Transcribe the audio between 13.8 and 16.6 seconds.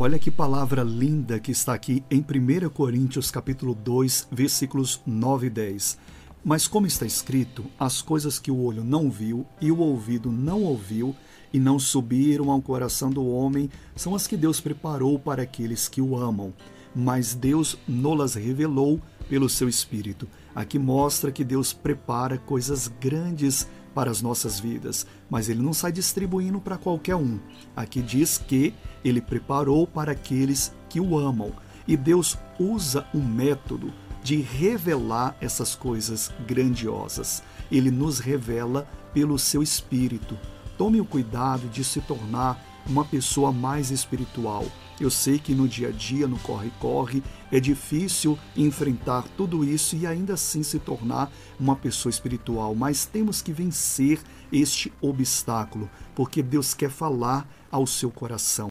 são as que Deus preparou para aqueles que o amam.